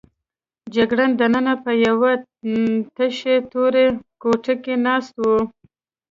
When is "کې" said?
4.63-4.73